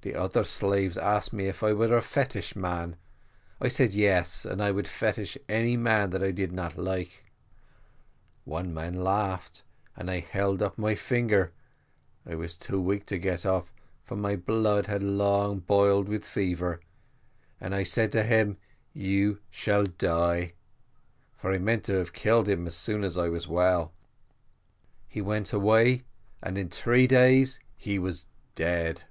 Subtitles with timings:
[0.00, 2.96] The other slaves asked me if I was a fetish man;
[3.60, 7.26] I said yes, and I would fetish any man that I did not like:
[8.44, 9.62] one man laughed,
[9.94, 11.52] and I held up my finger;
[12.28, 13.68] I was too weak to get up,
[14.02, 16.80] for my blood had long boiled with fever,
[17.60, 18.56] and I said to him,
[18.96, 20.54] `_you shall die_;'
[21.36, 23.92] for I meant to have killed him, as soon as I was well.
[25.06, 26.02] He went away,
[26.42, 28.26] and in three days he was
[28.56, 29.04] dead.